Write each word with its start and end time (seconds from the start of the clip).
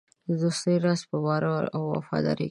د 0.27 0.31
دوستۍ 0.41 0.75
راز 0.85 1.01
په 1.09 1.17
باور 1.23 1.63
او 1.75 1.81
وفادارۍ 1.93 2.29
کې 2.35 2.39
دی. 2.39 2.39